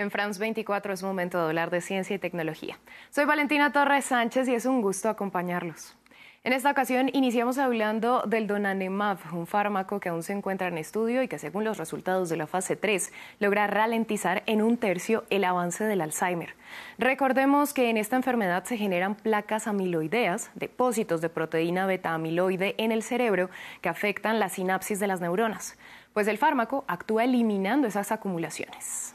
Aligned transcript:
En 0.00 0.10
France 0.10 0.40
24 0.40 0.94
es 0.94 1.02
momento 1.02 1.36
de 1.36 1.44
hablar 1.44 1.68
de 1.68 1.82
ciencia 1.82 2.16
y 2.16 2.18
tecnología. 2.18 2.78
Soy 3.10 3.26
Valentina 3.26 3.70
Torres 3.70 4.06
Sánchez 4.06 4.48
y 4.48 4.54
es 4.54 4.64
un 4.64 4.80
gusto 4.80 5.10
acompañarlos. 5.10 5.94
En 6.42 6.54
esta 6.54 6.70
ocasión 6.70 7.10
iniciamos 7.12 7.58
hablando 7.58 8.22
del 8.22 8.46
donanemab, 8.46 9.18
un 9.34 9.46
fármaco 9.46 10.00
que 10.00 10.08
aún 10.08 10.22
se 10.22 10.32
encuentra 10.32 10.68
en 10.68 10.78
estudio 10.78 11.22
y 11.22 11.28
que 11.28 11.38
según 11.38 11.64
los 11.64 11.76
resultados 11.76 12.30
de 12.30 12.38
la 12.38 12.46
fase 12.46 12.76
3 12.76 13.12
logra 13.40 13.66
ralentizar 13.66 14.42
en 14.46 14.62
un 14.62 14.78
tercio 14.78 15.24
el 15.28 15.44
avance 15.44 15.84
del 15.84 16.00
Alzheimer. 16.00 16.54
Recordemos 16.96 17.74
que 17.74 17.90
en 17.90 17.98
esta 17.98 18.16
enfermedad 18.16 18.64
se 18.64 18.78
generan 18.78 19.16
placas 19.16 19.66
amiloideas, 19.66 20.50
depósitos 20.54 21.20
de 21.20 21.28
proteína 21.28 21.84
beta 21.84 22.14
amiloide 22.14 22.74
en 22.78 22.90
el 22.90 23.02
cerebro 23.02 23.50
que 23.82 23.90
afectan 23.90 24.40
la 24.40 24.48
sinapsis 24.48 24.98
de 24.98 25.08
las 25.08 25.20
neuronas. 25.20 25.76
Pues 26.14 26.26
el 26.26 26.38
fármaco 26.38 26.86
actúa 26.88 27.24
eliminando 27.24 27.86
esas 27.86 28.12
acumulaciones. 28.12 29.14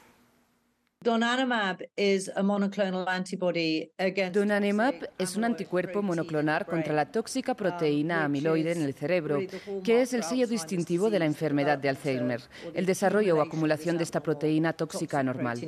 Donanemab 1.02 1.82
es 5.18 5.36
un 5.36 5.44
anticuerpo 5.44 6.02
monoclonal 6.02 6.66
contra 6.66 6.94
la 6.94 7.12
tóxica 7.12 7.54
proteína 7.56 8.24
amiloide 8.24 8.72
en 8.72 8.82
el 8.82 8.94
cerebro, 8.94 9.40
que 9.84 10.02
es 10.02 10.14
el 10.14 10.24
sello 10.24 10.48
distintivo 10.48 11.10
de 11.10 11.20
la 11.20 11.26
enfermedad 11.26 11.78
de 11.78 11.90
Alzheimer, 11.90 12.42
el 12.74 12.86
desarrollo 12.86 13.38
o 13.38 13.42
acumulación 13.42 13.98
de 13.98 14.04
esta 14.04 14.22
proteína 14.22 14.74
tóxica 14.74 15.20
anormal 15.20 15.60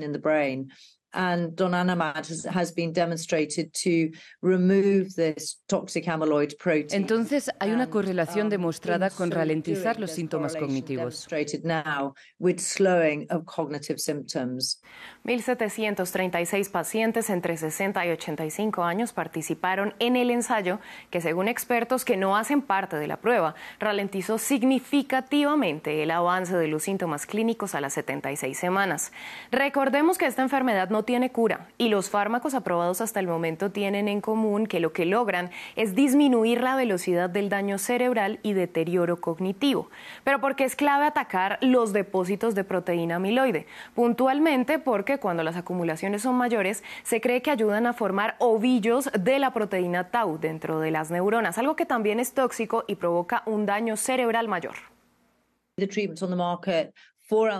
and 1.17 1.59
has 2.52 2.71
been 2.71 2.94
demonstrated 2.94 3.73
to 3.73 4.12
remove 4.41 5.16
this 5.16 5.59
toxic 5.67 6.05
amyloid 6.05 6.55
protein. 6.59 7.02
Entonces 7.02 7.49
hay 7.59 7.71
una 7.71 7.89
correlación 7.89 8.49
demostrada 8.49 9.09
con 9.09 9.31
ralentizar 9.31 9.99
los 9.99 10.11
síntomas 10.11 10.55
cognitivos. 10.55 11.27
Now 11.63 12.13
with 12.39 12.59
slowing 12.59 13.25
of 13.31 13.45
cognitive 13.45 13.98
symptoms. 13.99 14.80
1.736 15.25 16.69
pacientes 16.69 17.30
entre 17.31 17.58
60 17.58 18.06
y 18.06 18.11
85 18.11 18.84
años 18.84 19.11
participaron 19.11 19.95
en 20.00 20.16
el 20.16 20.30
ensayo 20.30 20.80
que, 21.09 21.19
según 21.19 21.47
expertos 21.47 22.06
que 22.06 22.16
no 22.16 22.38
hacen 22.38 22.61
parte 22.61 22.97
de 22.97 23.08
la 23.08 23.17
prueba, 23.17 23.56
ralentizó 23.80 24.38
significativamente 24.38 26.03
el 26.03 26.11
avance 26.11 26.56
de 26.56 26.67
los 26.67 26.84
síntomas 26.84 27.25
clínicos 27.25 27.73
a 27.73 27.81
las 27.81 27.94
76 27.94 28.58
semanas. 28.58 29.11
Recordemos 29.52 30.19
que 30.19 30.28
esta 30.28 30.44
enfermedad 30.44 30.89
no 30.89 31.06
tiene 31.08 31.31
cura 31.31 31.69
y 31.80 31.89
los 31.89 32.11
fármacos 32.11 32.53
aprobados 32.53 33.02
hasta 33.02 33.19
el 33.19 33.27
momento 33.27 33.72
tienen 33.72 34.08
en 34.08 34.22
común 34.22 34.67
que 34.67 34.80
lo 34.80 34.94
que 34.94 35.05
logran 35.05 35.50
es 35.75 35.95
disminuir 35.95 36.61
la 36.61 36.75
velocidad 36.75 37.31
del 37.31 37.50
daño 37.50 37.80
cerebral 37.80 38.39
y 38.44 38.53
deterioro 38.53 39.19
cognitivo. 39.19 39.89
Pero 40.23 40.39
porque 40.39 40.66
es 40.66 40.75
clave 40.75 41.05
atacar 41.05 41.58
los 41.61 41.94
depósitos 41.94 42.53
de 42.53 42.66
proteína 42.66 43.16
amiloide, 43.16 43.66
puntualmente 43.95 44.78
porque 44.78 45.17
cuando 45.17 45.44
las 45.44 45.55
acumulaciones 45.55 46.22
son 46.22 46.35
mayores, 46.35 46.83
se 47.03 47.22
cree 47.22 47.41
que 47.41 47.52
ayudan 47.52 47.88
a 47.88 47.94
formar 47.94 48.35
ovillos 48.39 49.09
de 49.17 49.39
la 49.39 49.53
proteína 49.53 50.11
tau 50.11 50.38
dentro 50.38 50.81
de 50.81 50.91
las 50.91 51.09
neuronas, 51.09 51.58
algo 51.58 51.78
que 51.78 51.85
también 51.85 52.19
es 52.19 52.33
tóxico 52.33 52.83
y 52.85 52.95
provoca 52.95 53.44
un 53.45 53.66
daño 53.66 53.95
cerebral 53.95 54.50
mayor. 54.50 54.75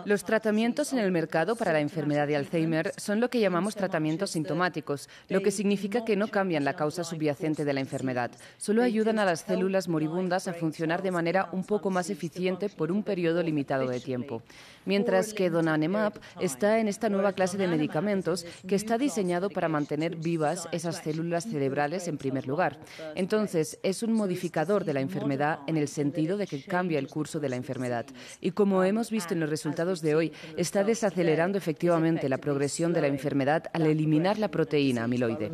Los 0.06 0.24
tratamientos 0.24 0.94
en 0.94 1.00
el 1.00 1.12
mercado 1.12 1.58
para 1.58 1.74
la 1.74 1.82
enfermedad 1.82 2.26
de 2.26 2.38
Alzheimer 2.38 2.94
son 2.96 3.20
lo 3.20 3.30
que 3.30 3.42
llamamos 3.42 3.76
tratamientos 3.76 4.32
sintomáticos, 4.32 5.10
lo 5.28 5.42
que 5.42 5.52
significa 5.52 6.06
que 6.06 6.16
no 6.16 6.30
cambian 6.30 6.64
la 6.64 6.78
causa 6.78 7.04
subyacente 7.04 7.66
de 7.66 7.74
la 7.74 7.82
enfermedad, 7.82 8.32
solo 8.56 8.82
ayudan 8.82 9.20
a 9.20 9.26
las 9.26 9.42
células 9.42 9.90
moribundas 9.90 10.48
a 10.48 10.54
funcionar 10.54 11.02
de 11.02 11.12
manera 11.12 11.50
un 11.52 11.66
poco 11.66 11.90
más 11.90 12.10
eficiente 12.10 12.70
por 12.70 12.94
un 12.94 13.04
periodo 13.04 13.44
limitado 13.44 13.90
de 13.90 14.00
tiempo. 14.00 14.42
Mientras 14.86 15.34
que 15.34 15.50
Donanemab 15.50 16.14
está 16.40 16.80
en 16.80 16.88
esta 16.88 17.10
nueva 17.10 17.34
clase 17.34 17.58
de 17.58 17.68
medicamentos 17.68 18.46
que 18.66 18.76
está 18.76 18.98
diseñado 18.98 19.50
para 19.50 19.68
mantener 19.68 20.16
vivas 20.16 20.70
esas 20.72 21.04
células 21.04 21.44
cerebrales 21.44 22.08
en 22.08 22.18
primer 22.18 22.48
lugar. 22.48 22.80
Entonces, 23.16 23.80
es 23.84 24.02
un 24.02 24.14
modificador 24.14 24.86
de 24.86 24.94
la 24.94 25.02
enfermedad 25.02 25.60
en 25.68 25.76
el 25.76 25.90
sentido 25.90 26.38
de 26.38 26.48
que 26.48 26.64
cambia 26.64 27.00
el 27.00 27.10
curso 27.10 27.42
de 27.42 27.50
la 27.50 27.58
enfermedad. 27.58 28.06
Y 28.40 28.52
como 28.52 28.86
hemos 28.86 29.12
visto 29.12 29.34
en 29.34 29.42
los 29.42 29.57
resultados 29.58 30.02
de 30.02 30.14
hoy, 30.14 30.34
está 30.56 30.84
desacelerando 30.84 31.58
efectivamente 31.58 32.30
la 32.30 32.38
progresión 32.38 32.94
de 32.94 33.02
la 33.02 33.08
enfermedad 33.08 33.64
al 33.74 33.88
eliminar 33.88 34.38
la 34.38 34.50
proteína 34.50 35.04
amiloide. 35.04 35.50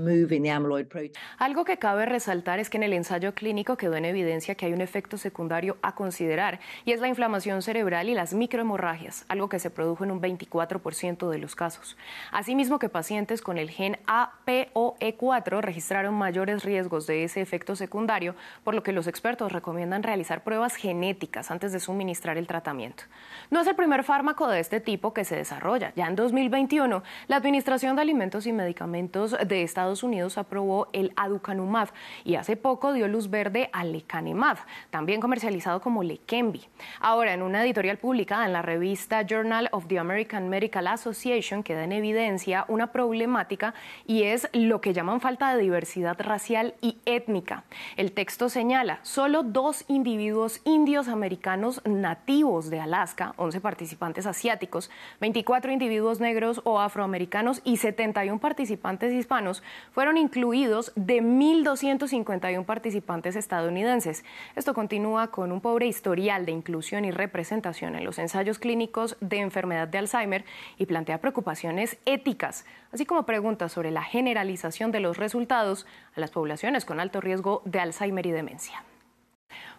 Algo 1.37 1.63
que 1.63 1.77
cabe 1.77 2.05
resaltar 2.05 2.59
es 2.59 2.69
que 2.69 2.77
en 2.77 2.83
el 2.83 2.91
ensayo 2.93 3.33
clínico 3.33 3.77
quedó 3.77 3.95
en 3.95 4.03
evidencia 4.03 4.55
que 4.55 4.65
hay 4.65 4.73
un 4.73 4.81
efecto 4.81 5.17
secundario 5.17 5.77
a 5.81 5.95
considerar 5.95 6.59
y 6.83 6.91
es 6.91 6.99
la 6.99 7.07
inflamación 7.07 7.61
cerebral 7.61 8.09
y 8.09 8.13
las 8.13 8.33
microhemorragias, 8.33 9.23
algo 9.29 9.47
que 9.47 9.59
se 9.59 9.69
produjo 9.69 10.03
en 10.03 10.11
un 10.11 10.21
24% 10.21 11.29
de 11.29 11.37
los 11.37 11.55
casos. 11.55 11.95
Asimismo 12.31 12.79
que 12.79 12.89
pacientes 12.89 13.41
con 13.41 13.57
el 13.57 13.69
gen 13.69 13.97
APOE4 14.07 15.61
registraron 15.61 16.13
mayores 16.13 16.65
riesgos 16.65 17.07
de 17.07 17.23
ese 17.23 17.39
efecto 17.39 17.77
secundario, 17.77 18.35
por 18.65 18.75
lo 18.75 18.83
que 18.83 18.91
los 18.91 19.07
expertos 19.07 19.53
recomiendan 19.53 20.03
realizar 20.03 20.43
pruebas 20.43 20.75
genéticas 20.75 21.51
antes 21.51 21.71
de 21.71 21.79
suministrar 21.79 22.37
el 22.37 22.47
tratamiento. 22.47 23.03
No 23.49 23.61
es 23.61 23.67
el 23.67 23.75
primer 23.75 23.92
fármaco 24.01 24.47
de 24.47 24.59
este 24.59 24.79
tipo 24.79 25.13
que 25.13 25.23
se 25.25 25.35
desarrolla. 25.35 25.93
Ya 25.95 26.07
en 26.07 26.15
2021, 26.15 27.03
la 27.27 27.35
Administración 27.35 27.95
de 27.95 28.01
Alimentos 28.01 28.47
y 28.47 28.53
Medicamentos 28.53 29.35
de 29.45 29.61
Estados 29.61 30.01
Unidos 30.01 30.39
aprobó 30.39 30.87
el 30.93 31.13
aducanumab 31.15 31.89
y 32.23 32.33
hace 32.35 32.55
poco 32.57 32.93
dio 32.93 33.07
luz 33.07 33.29
verde 33.29 33.69
al 33.71 33.91
lecanemab, 33.91 34.57
también 34.89 35.21
comercializado 35.21 35.79
como 35.81 36.01
Leqembi. 36.01 36.65
Ahora, 36.99 37.33
en 37.33 37.43
una 37.43 37.63
editorial 37.63 37.97
publicada 37.97 38.47
en 38.47 38.53
la 38.53 38.63
revista 38.63 39.21
Journal 39.21 39.69
of 39.71 39.85
the 39.87 39.99
American 39.99 40.49
Medical 40.49 40.87
Association 40.87 41.61
queda 41.61 41.83
en 41.83 41.91
evidencia 41.91 42.65
una 42.69 42.87
problemática 42.91 43.75
y 44.07 44.23
es 44.23 44.49
lo 44.53 44.81
que 44.81 44.93
llaman 44.93 45.21
falta 45.21 45.53
de 45.53 45.61
diversidad 45.61 46.19
racial 46.19 46.73
y 46.81 46.97
étnica. 47.05 47.65
El 47.95 48.13
texto 48.13 48.49
señala, 48.49 48.99
solo 49.03 49.43
dos 49.43 49.85
individuos 49.87 50.61
indios 50.63 51.09
americanos 51.09 51.81
nativos 51.85 52.71
de 52.71 52.79
Alaska, 52.79 53.33
11 53.37 53.59
participantes 53.59 53.82
asiáticos, 54.25 54.89
24 55.19 55.71
individuos 55.71 56.19
negros 56.19 56.61
o 56.63 56.79
afroamericanos 56.79 57.61
y 57.63 57.77
71 57.77 58.39
participantes 58.39 59.13
hispanos 59.13 59.63
fueron 59.91 60.17
incluidos 60.17 60.91
de 60.95 61.21
1.251 61.21 62.65
participantes 62.65 63.35
estadounidenses. 63.35 64.23
Esto 64.55 64.73
continúa 64.73 65.27
con 65.27 65.51
un 65.51 65.61
pobre 65.61 65.87
historial 65.87 66.45
de 66.45 66.51
inclusión 66.51 67.05
y 67.05 67.11
representación 67.11 67.95
en 67.95 68.05
los 68.05 68.19
ensayos 68.19 68.59
clínicos 68.59 69.17
de 69.19 69.39
enfermedad 69.39 69.87
de 69.87 69.97
Alzheimer 69.97 70.45
y 70.77 70.85
plantea 70.85 71.19
preocupaciones 71.19 71.97
éticas, 72.05 72.65
así 72.91 73.05
como 73.05 73.25
preguntas 73.25 73.71
sobre 73.71 73.91
la 73.91 74.03
generalización 74.03 74.91
de 74.91 74.99
los 74.99 75.17
resultados 75.17 75.85
a 76.15 76.19
las 76.19 76.31
poblaciones 76.31 76.85
con 76.85 76.99
alto 76.99 77.21
riesgo 77.21 77.61
de 77.65 77.79
Alzheimer 77.79 78.25
y 78.25 78.31
demencia. 78.31 78.83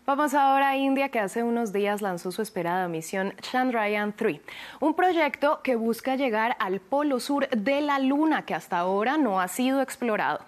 Vamos 0.07 0.35
ahora 0.35 0.69
a 0.69 0.77
India, 0.77 1.09
que 1.09 1.19
hace 1.19 1.43
unos 1.43 1.73
días 1.73 2.03
lanzó 2.03 2.31
su 2.31 2.43
esperada 2.43 2.89
misión 2.89 3.33
Chandrayaan-3, 3.41 4.43
un 4.81 4.93
proyecto 4.93 5.61
que 5.63 5.77
busca 5.77 6.15
llegar 6.15 6.59
al 6.61 6.81
polo 6.81 7.21
sur 7.21 7.49
de 7.49 7.81
la 7.81 7.99
Luna, 7.99 8.45
que 8.45 8.53
hasta 8.53 8.77
ahora 8.77 9.17
no 9.17 9.41
ha 9.41 9.49
sido 9.49 9.81
explorado. 9.81 10.41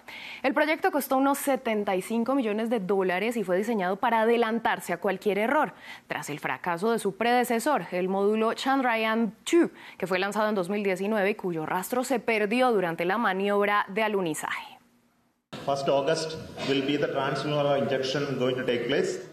El 0.42 0.52
proyecto 0.52 0.92
costó 0.92 1.16
unos 1.16 1.38
75 1.38 2.34
millones 2.34 2.68
de 2.68 2.80
dólares 2.80 3.38
y 3.38 3.44
fue 3.44 3.56
diseñado 3.56 3.96
para 3.96 4.20
adelantarse 4.20 4.92
a 4.92 4.98
cualquier 4.98 5.38
error, 5.38 5.72
tras 6.06 6.28
el 6.28 6.38
fracaso 6.38 6.92
de 6.92 6.98
su 6.98 7.16
predecesor, 7.16 7.86
el 7.92 8.10
módulo 8.10 8.52
Chandrayaan-2, 8.52 9.70
que 9.96 10.06
fue 10.06 10.18
lanzado 10.18 10.50
en 10.50 10.54
2019 10.54 11.30
y 11.30 11.34
cuyo 11.34 11.64
rastro 11.64 12.04
se 12.04 12.20
perdió 12.20 12.72
durante 12.72 13.06
la 13.06 13.16
maniobra 13.16 13.86
de 13.88 14.02
alunizaje. 14.02 14.76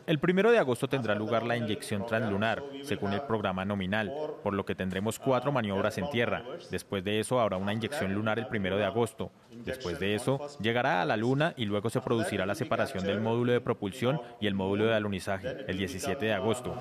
El 0.05 0.19
primero 0.19 0.51
de 0.51 0.59
agosto 0.59 0.87
tendrá 0.89 1.15
lugar 1.15 1.43
la 1.43 1.55
inyección 1.55 2.05
translunar, 2.05 2.61
según 2.83 3.13
el 3.13 3.21
programa 3.21 3.63
nominal, 3.63 4.13
por 4.43 4.53
lo 4.53 4.65
que 4.65 4.75
tendremos 4.75 5.17
cuatro 5.17 5.51
maniobras 5.51 5.97
en 5.97 6.09
tierra. 6.09 6.44
Después 6.71 7.03
de 7.03 7.19
eso 7.19 7.39
habrá 7.39 7.57
una 7.57 7.73
inyección 7.73 8.13
lunar 8.13 8.38
el 8.38 8.47
primero 8.47 8.77
de 8.77 8.83
agosto. 8.83 9.31
Después 9.51 10.00
de 10.00 10.15
eso 10.15 10.41
llegará 10.59 11.01
a 11.01 11.05
la 11.05 11.15
Luna 11.15 11.53
y 11.55 11.65
luego 11.65 11.89
se 11.89 12.01
producirá 12.01 12.45
la 12.45 12.55
separación 12.55 13.05
del 13.05 13.21
módulo 13.21 13.53
de 13.53 13.61
propulsión 13.61 14.19
y 14.41 14.47
el 14.47 14.55
módulo 14.55 14.85
de 14.85 14.95
alunizaje, 14.95 15.65
el 15.67 15.77
17 15.77 16.25
de 16.25 16.33
agosto. 16.33 16.75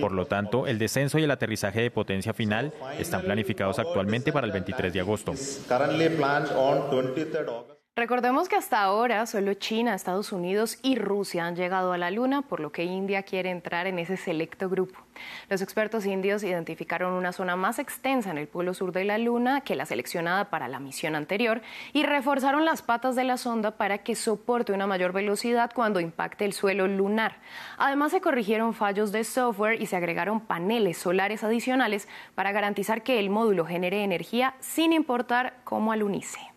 Por 0.00 0.12
lo 0.12 0.26
tanto, 0.26 0.66
el 0.66 0.78
descenso 0.78 1.18
y 1.18 1.24
el 1.24 1.30
aterrizaje 1.30 1.80
de 1.80 1.90
potencia 1.90 2.32
final 2.32 2.72
están 2.98 3.22
planificados 3.22 3.78
actualmente 3.78 4.32
para 4.32 4.46
el 4.46 4.52
23 4.52 4.92
de 4.92 5.00
agosto. 5.00 5.32
Recordemos 7.98 8.50
que 8.50 8.56
hasta 8.56 8.82
ahora 8.82 9.24
solo 9.24 9.54
China, 9.54 9.94
Estados 9.94 10.30
Unidos 10.30 10.78
y 10.82 10.96
Rusia 10.96 11.46
han 11.46 11.56
llegado 11.56 11.94
a 11.94 11.96
la 11.96 12.10
Luna, 12.10 12.42
por 12.42 12.60
lo 12.60 12.70
que 12.70 12.84
India 12.84 13.22
quiere 13.22 13.48
entrar 13.48 13.86
en 13.86 13.98
ese 13.98 14.18
selecto 14.18 14.68
grupo. 14.68 15.00
Los 15.48 15.62
expertos 15.62 16.04
indios 16.04 16.42
identificaron 16.42 17.14
una 17.14 17.32
zona 17.32 17.56
más 17.56 17.78
extensa 17.78 18.30
en 18.30 18.36
el 18.36 18.48
polo 18.48 18.74
sur 18.74 18.92
de 18.92 19.04
la 19.04 19.16
Luna 19.16 19.62
que 19.62 19.76
la 19.76 19.86
seleccionada 19.86 20.50
para 20.50 20.68
la 20.68 20.78
misión 20.78 21.14
anterior 21.14 21.62
y 21.94 22.02
reforzaron 22.02 22.66
las 22.66 22.82
patas 22.82 23.16
de 23.16 23.24
la 23.24 23.38
sonda 23.38 23.78
para 23.78 23.96
que 23.96 24.14
soporte 24.14 24.74
una 24.74 24.86
mayor 24.86 25.14
velocidad 25.14 25.70
cuando 25.74 25.98
impacte 25.98 26.44
el 26.44 26.52
suelo 26.52 26.86
lunar. 26.88 27.38
Además, 27.78 28.10
se 28.10 28.20
corrigieron 28.20 28.74
fallos 28.74 29.10
de 29.10 29.24
software 29.24 29.80
y 29.80 29.86
se 29.86 29.96
agregaron 29.96 30.40
paneles 30.40 30.98
solares 30.98 31.44
adicionales 31.44 32.08
para 32.34 32.52
garantizar 32.52 33.02
que 33.02 33.18
el 33.18 33.30
módulo 33.30 33.64
genere 33.64 34.04
energía 34.04 34.54
sin 34.60 34.92
importar 34.92 35.54
cómo 35.64 35.92
alunice. 35.92 36.55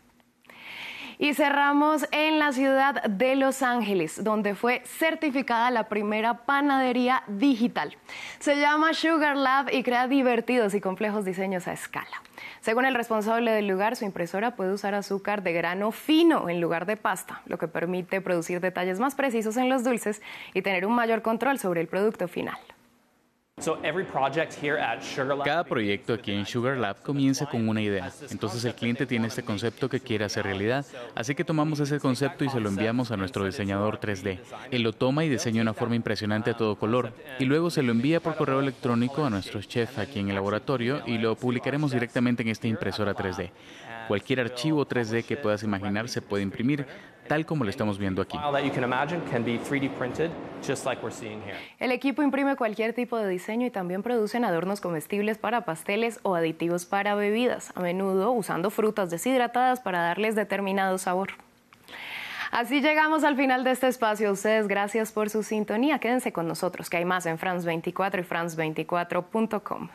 Y 1.22 1.34
cerramos 1.34 2.08
en 2.14 2.40
la 2.40 2.54
ciudad 2.54 3.04
de 3.04 3.36
Los 3.36 3.62
Ángeles, 3.62 4.24
donde 4.24 4.56
fue 4.56 4.82
certificada 4.86 5.70
la 5.70 5.90
primera 5.90 6.46
panadería 6.46 7.24
digital. 7.28 7.98
Se 8.40 8.56
llama 8.56 8.94
Sugar 8.94 9.36
Lab 9.36 9.68
y 9.70 9.84
crea 9.84 10.08
divertidos 10.08 10.74
y 10.76 10.80
complejos 10.80 11.26
diseños 11.26 11.68
a 11.68 11.74
escala. 11.74 12.24
Según 12.62 12.86
el 12.86 12.96
responsable 12.96 13.52
del 13.52 13.68
lugar, 13.68 13.98
su 13.98 14.06
impresora 14.06 14.56
puede 14.56 14.72
usar 14.72 14.96
azúcar 14.96 15.44
de 15.44 15.52
grano 15.52 15.92
fino 15.92 16.48
en 16.48 16.62
lugar 16.62 16.86
de 16.86 16.96
pasta, 16.96 17.42
lo 17.48 17.58
que 17.58 17.68
permite 17.68 18.22
producir 18.22 18.62
detalles 18.62 19.02
más 19.02 19.16
precisos 19.16 19.58
en 19.58 19.68
los 19.68 19.84
dulces 19.84 20.22
y 20.54 20.62
tener 20.62 20.86
un 20.86 20.96
mayor 20.96 21.22
control 21.22 21.60
sobre 21.60 21.82
el 21.82 21.88
producto 21.88 22.30
final. 22.30 22.58
Cada 25.44 25.64
proyecto 25.64 26.14
aquí 26.14 26.32
en 26.32 26.46
Sugar 26.46 26.78
Lab 26.78 27.02
comienza 27.02 27.46
con 27.46 27.68
una 27.68 27.82
idea. 27.82 28.12
Entonces 28.30 28.64
el 28.66 28.76
cliente 28.76 29.06
tiene 29.06 29.28
este 29.28 29.44
concepto 29.44 29.90
que 29.90 30.00
quiere 30.00 30.26
hacer 30.26 30.46
realidad. 30.46 30.86
Así 31.16 31.36
que 31.36 31.44
tomamos 31.44 31.80
ese 31.80 32.00
concepto 32.00 32.46
y 32.46 32.50
se 32.50 32.60
lo 32.60 32.70
enviamos 32.70 33.12
a 33.12 33.18
nuestro 33.18 33.46
diseñador 33.46 34.00
3D. 34.00 34.40
Él 34.72 34.84
lo 34.84 34.94
toma 34.94 35.26
y 35.26 35.30
diseña 35.30 35.62
una 35.62 35.74
forma 35.74 35.96
impresionante 35.96 36.52
a 36.52 36.58
todo 36.58 36.76
color. 36.76 37.12
Y 37.40 37.46
luego 37.46 37.70
se 37.70 37.84
lo 37.84 37.92
envía 37.92 38.20
por 38.20 38.36
correo 38.36 38.60
electrónico 38.60 39.26
a 39.26 39.30
nuestros 39.30 39.68
chefs 39.68 39.98
aquí 39.98 40.20
en 40.20 40.30
el 40.30 40.36
laboratorio 40.36 41.02
y 41.06 41.18
lo 41.18 41.36
publicaremos 41.36 41.92
directamente 41.92 42.44
en 42.44 42.50
esta 42.50 42.68
impresora 42.68 43.14
3D. 43.14 43.52
Cualquier 44.08 44.40
archivo 44.40 44.88
3D 44.88 45.24
que 45.24 45.38
puedas 45.38 45.62
imaginar 45.64 46.10
se 46.10 46.22
puede 46.22 46.42
imprimir 46.42 46.88
tal 47.30 47.46
como 47.46 47.64
lo 47.64 47.70
estamos 47.70 47.98
viendo 47.98 48.22
aquí. 48.22 48.38
El 51.80 51.94
equipo 51.94 52.22
imprime 52.22 52.58
cualquier 52.58 52.94
tipo 52.94 53.18
de 53.18 53.30
diseño 53.30 53.66
y 53.68 53.70
también 53.70 54.04
producen 54.04 54.44
adornos 54.44 54.82
comestibles 54.82 55.38
para 55.38 55.62
pasteles 55.64 56.20
o 56.24 56.36
aditivos 56.36 56.86
para 56.86 57.16
bebidas, 57.16 57.72
a 57.76 57.80
menudo 57.80 58.34
usando 58.34 58.70
frutas 58.72 59.10
deshidratadas 59.10 59.80
para 59.80 60.02
darles 60.02 60.36
determinado 60.36 60.98
sabor. 60.98 61.30
Así 62.52 62.82
llegamos 62.82 63.24
al 63.24 63.36
final 63.36 63.64
de 63.64 63.72
este 63.72 63.88
espacio. 63.88 64.32
ustedes, 64.32 64.68
gracias 64.68 65.12
por 65.12 65.30
su 65.30 65.44
sintonía. 65.44 66.00
Quédense 66.00 66.34
con 66.34 66.48
nosotros, 66.48 66.90
que 66.90 66.98
hay 66.98 67.06
más 67.06 67.28
en 67.28 67.38
France 67.38 67.66
24 67.66 68.22
y 68.22 68.26
France24.com. 68.26 69.90